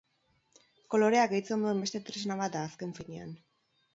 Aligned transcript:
Kolorea 0.93 1.25
gehitzen 1.33 1.65
duen 1.67 1.83
beste 1.85 2.03
tresna 2.09 2.37
bat 2.41 2.57
da, 2.57 2.65
azken 2.71 2.95
finean. 3.01 3.37